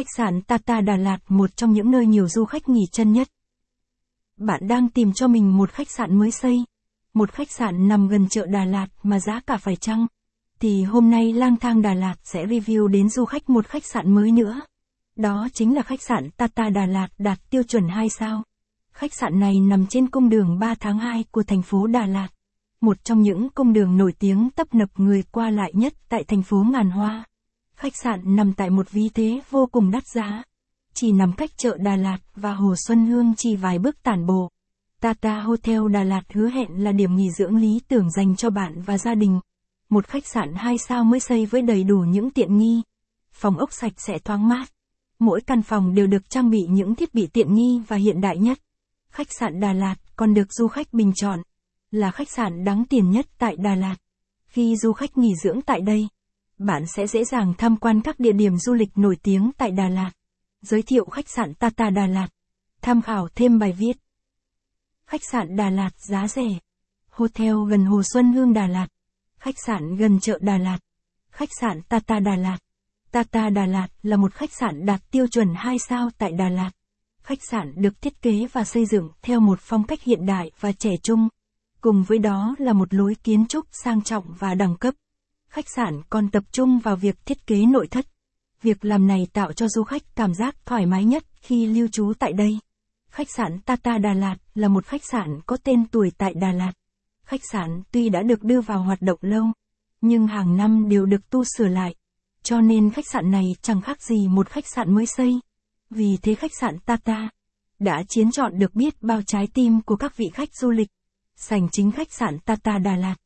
[0.00, 3.28] Khách sạn Tata Đà Lạt, một trong những nơi nhiều du khách nghỉ chân nhất.
[4.36, 6.64] Bạn đang tìm cho mình một khách sạn mới xây.
[7.14, 10.06] Một khách sạn nằm gần chợ Đà Lạt mà giá cả phải chăng?
[10.60, 14.14] Thì hôm nay lang thang Đà Lạt sẽ review đến du khách một khách sạn
[14.14, 14.60] mới nữa.
[15.16, 18.42] Đó chính là khách sạn Tata Đà Lạt đạt tiêu chuẩn 2 sao.
[18.92, 22.28] Khách sạn này nằm trên cung đường 3 tháng 2 của thành phố Đà Lạt.
[22.80, 26.42] Một trong những cung đường nổi tiếng tấp nập người qua lại nhất tại thành
[26.42, 27.24] phố Ngàn Hoa.
[27.80, 30.42] Khách sạn nằm tại một vị thế vô cùng đắt giá.
[30.94, 34.50] Chỉ nằm cách chợ Đà Lạt và Hồ Xuân Hương chỉ vài bước tản bộ.
[35.00, 38.82] Tata Hotel Đà Lạt hứa hẹn là điểm nghỉ dưỡng lý tưởng dành cho bạn
[38.82, 39.40] và gia đình.
[39.88, 42.82] Một khách sạn 2 sao mới xây với đầy đủ những tiện nghi.
[43.32, 44.72] Phòng ốc sạch sẽ thoáng mát.
[45.18, 48.38] Mỗi căn phòng đều được trang bị những thiết bị tiện nghi và hiện đại
[48.38, 48.58] nhất.
[49.10, 51.42] Khách sạn Đà Lạt còn được du khách bình chọn
[51.90, 53.96] là khách sạn đáng tiền nhất tại Đà Lạt.
[54.46, 56.08] Khi du khách nghỉ dưỡng tại đây,
[56.60, 59.88] bạn sẽ dễ dàng tham quan các địa điểm du lịch nổi tiếng tại Đà
[59.88, 60.10] Lạt.
[60.62, 62.28] Giới thiệu khách sạn Tata Đà Lạt.
[62.82, 63.92] Tham khảo thêm bài viết.
[65.06, 66.48] Khách sạn Đà Lạt giá rẻ.
[67.10, 68.86] Hotel gần Hồ Xuân Hương Đà Lạt.
[69.38, 70.78] Khách sạn gần chợ Đà Lạt.
[71.30, 72.58] Khách sạn Tata Đà Lạt.
[73.10, 76.70] Tata Đà Lạt là một khách sạn đạt tiêu chuẩn 2 sao tại Đà Lạt.
[77.22, 80.72] Khách sạn được thiết kế và xây dựng theo một phong cách hiện đại và
[80.72, 81.28] trẻ trung.
[81.80, 84.94] Cùng với đó là một lối kiến trúc sang trọng và đẳng cấp.
[85.50, 88.06] Khách sạn còn tập trung vào việc thiết kế nội thất.
[88.62, 92.12] Việc làm này tạo cho du khách cảm giác thoải mái nhất khi lưu trú
[92.18, 92.58] tại đây.
[93.10, 96.72] Khách sạn Tata Đà Lạt là một khách sạn có tên tuổi tại Đà Lạt.
[97.24, 99.44] Khách sạn tuy đã được đưa vào hoạt động lâu,
[100.00, 101.94] nhưng hàng năm đều được tu sửa lại.
[102.42, 105.40] Cho nên khách sạn này chẳng khác gì một khách sạn mới xây.
[105.90, 107.30] Vì thế khách sạn Tata
[107.78, 110.88] đã chiến chọn được biết bao trái tim của các vị khách du lịch.
[111.36, 113.16] Sành chính khách sạn Tata Đà Lạt.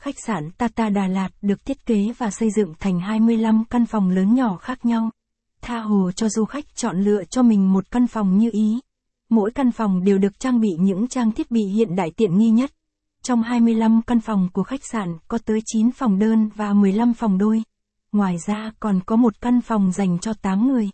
[0.00, 4.10] Khách sạn Tata Đà Lạt được thiết kế và xây dựng thành 25 căn phòng
[4.10, 5.10] lớn nhỏ khác nhau.
[5.60, 8.80] Tha hồ cho du khách chọn lựa cho mình một căn phòng như ý.
[9.28, 12.50] Mỗi căn phòng đều được trang bị những trang thiết bị hiện đại tiện nghi
[12.50, 12.70] nhất.
[13.22, 17.38] Trong 25 căn phòng của khách sạn có tới 9 phòng đơn và 15 phòng
[17.38, 17.62] đôi.
[18.12, 20.90] Ngoài ra còn có một căn phòng dành cho 8 người.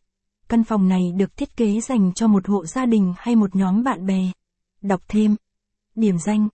[0.48, 3.84] Căn phòng này được thiết kế dành cho một hộ gia đình hay một nhóm
[3.84, 4.30] bạn bè.
[4.82, 5.36] Đọc thêm.
[5.94, 6.48] Điểm danh